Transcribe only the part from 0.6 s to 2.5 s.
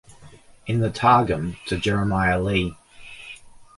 In the Targum to Jeremiah